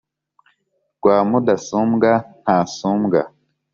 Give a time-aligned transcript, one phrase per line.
[0.97, 2.11] Rwa Mudasumbwa
[2.43, 3.21] ntasumbwa